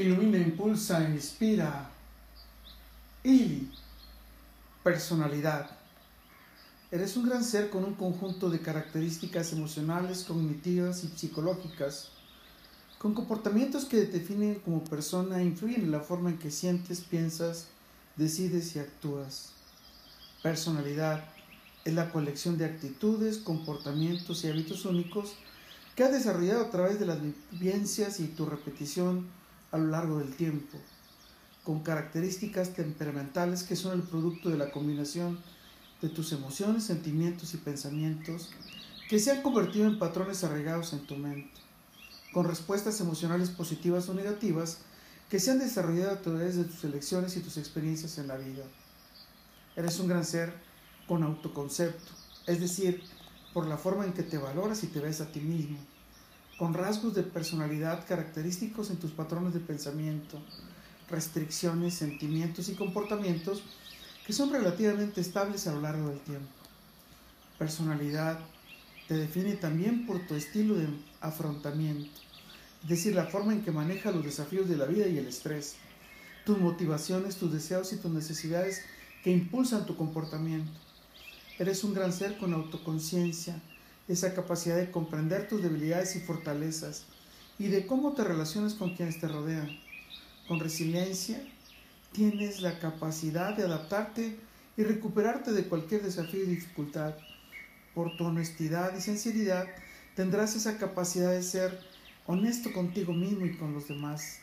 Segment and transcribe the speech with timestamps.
[0.00, 1.90] ilumina, impulsa, inspira.
[3.24, 3.68] Y
[4.82, 5.70] personalidad.
[6.90, 12.08] Eres un gran ser con un conjunto de características emocionales, cognitivas y psicológicas,
[12.98, 17.00] con comportamientos que te definen como persona e influyen en la forma en que sientes,
[17.00, 17.66] piensas,
[18.16, 19.52] decides y actúas.
[20.42, 21.24] Personalidad
[21.84, 25.34] es la colección de actitudes, comportamientos y hábitos únicos
[25.94, 27.18] que has desarrollado a través de las
[27.50, 29.26] vivencias y tu repetición
[29.70, 30.78] a lo largo del tiempo,
[31.64, 35.38] con características temperamentales que son el producto de la combinación
[36.00, 38.50] de tus emociones, sentimientos y pensamientos
[39.08, 41.60] que se han convertido en patrones arraigados en tu mente,
[42.32, 44.78] con respuestas emocionales positivas o negativas
[45.28, 48.64] que se han desarrollado a través de tus elecciones y tus experiencias en la vida.
[49.76, 50.52] Eres un gran ser
[51.06, 52.12] con autoconcepto,
[52.46, 53.02] es decir,
[53.52, 55.78] por la forma en que te valoras y te ves a ti mismo
[56.58, 60.42] con rasgos de personalidad característicos en tus patrones de pensamiento,
[61.08, 63.62] restricciones, sentimientos y comportamientos
[64.26, 66.48] que son relativamente estables a lo largo del tiempo.
[67.58, 68.40] Personalidad
[69.06, 70.88] te define también por tu estilo de
[71.20, 72.10] afrontamiento,
[72.82, 75.76] es decir, la forma en que manejas los desafíos de la vida y el estrés,
[76.44, 78.82] tus motivaciones, tus deseos y tus necesidades
[79.22, 80.70] que impulsan tu comportamiento.
[81.58, 83.60] Eres un gran ser con autoconciencia,
[84.08, 87.04] esa capacidad de comprender tus debilidades y fortalezas
[87.58, 89.68] y de cómo te relacionas con quienes te rodean.
[90.46, 91.40] Con resiliencia
[92.12, 94.36] tienes la capacidad de adaptarte
[94.76, 97.14] y recuperarte de cualquier desafío y dificultad.
[97.94, 99.66] Por tu honestidad y sinceridad
[100.14, 101.78] tendrás esa capacidad de ser
[102.26, 104.38] honesto contigo mismo y con los demás.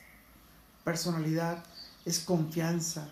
[0.83, 1.63] Personalidad
[2.05, 3.09] es confianza.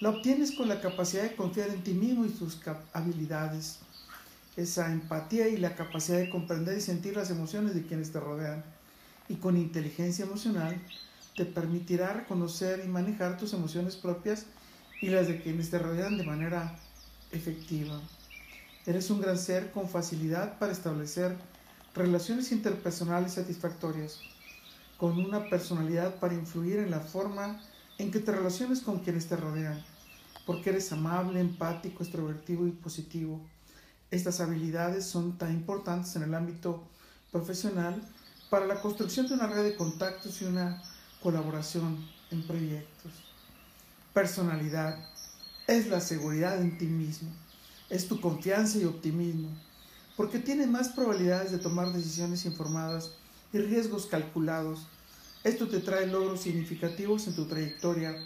[0.00, 2.60] La obtienes con la capacidad de confiar en ti mismo y tus
[2.92, 3.80] habilidades
[4.58, 8.64] esa empatía y la capacidad de comprender y sentir las emociones de quienes te rodean.
[9.28, 10.82] Y con inteligencia emocional
[11.36, 14.46] te permitirá reconocer y manejar tus emociones propias
[15.00, 16.76] y las de quienes te rodean de manera
[17.30, 18.00] efectiva.
[18.84, 21.36] Eres un gran ser con facilidad para establecer
[21.94, 24.20] relaciones interpersonales satisfactorias,
[24.96, 27.60] con una personalidad para influir en la forma
[27.98, 29.84] en que te relaciones con quienes te rodean,
[30.46, 33.40] porque eres amable, empático, extrovertido y positivo
[34.10, 36.82] estas habilidades son tan importantes en el ámbito
[37.30, 38.02] profesional
[38.50, 40.82] para la construcción de una red de contactos y una
[41.22, 43.12] colaboración en proyectos.
[44.14, 44.98] Personalidad
[45.66, 47.28] es la seguridad en ti mismo,
[47.90, 49.50] es tu confianza y optimismo,
[50.16, 53.12] porque tienes más probabilidades de tomar decisiones informadas
[53.52, 54.86] y riesgos calculados.
[55.44, 58.16] Esto te trae logros significativos en tu trayectoria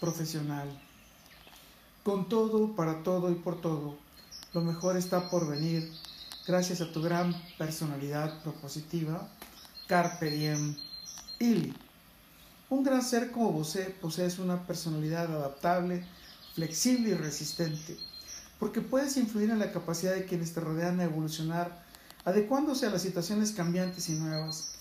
[0.00, 0.68] profesional.
[2.02, 3.96] Con todo, para todo y por todo,
[4.52, 5.92] lo mejor está por venir
[6.46, 9.28] gracias a tu gran personalidad propositiva.
[9.86, 10.76] Carpe diem.
[11.38, 11.74] Ili.
[12.68, 16.04] Un gran ser como vos posees una personalidad adaptable,
[16.54, 17.96] flexible y resistente,
[18.58, 21.84] porque puedes influir en la capacidad de quienes te rodean a evolucionar,
[22.24, 24.72] adecuándose a las situaciones cambiantes y nuevas,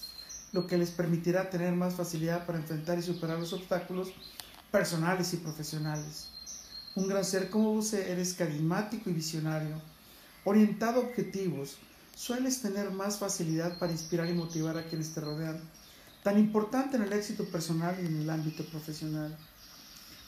[0.52, 4.10] lo que les permitirá tener más facilidad para enfrentar y superar los obstáculos
[4.72, 6.28] personales y profesionales.
[6.96, 9.76] Un gran ser como vos eres carismático y visionario,
[10.44, 11.78] orientado a objetivos,
[12.16, 15.62] sueles tener más facilidad para inspirar y motivar a quienes te rodean,
[16.24, 19.38] tan importante en el éxito personal y en el ámbito profesional.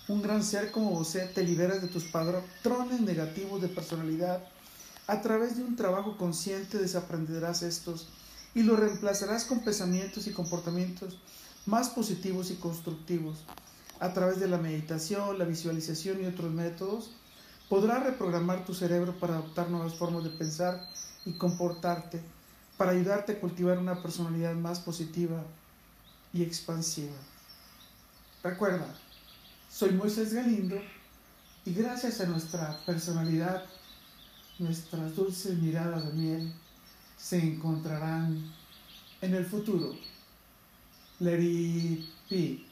[0.07, 4.43] Un gran ser como vos te liberas de tus patrones negativos de personalidad.
[5.07, 8.07] A través de un trabajo consciente desaprenderás estos
[8.53, 11.17] y los reemplazarás con pensamientos y comportamientos
[11.65, 13.45] más positivos y constructivos
[14.01, 17.11] a través de la meditación, la visualización y otros métodos,
[17.69, 20.89] podrás reprogramar tu cerebro para adoptar nuevas formas de pensar
[21.23, 22.19] y comportarte,
[22.77, 25.43] para ayudarte a cultivar una personalidad más positiva
[26.33, 27.13] y expansiva.
[28.43, 28.91] Recuerda,
[29.69, 30.81] soy Moisés Galindo
[31.63, 33.65] y gracias a nuestra personalidad,
[34.57, 36.53] nuestras dulces miradas de miel
[37.17, 38.51] se encontrarán
[39.21, 39.93] en el futuro.
[41.19, 42.70] Let it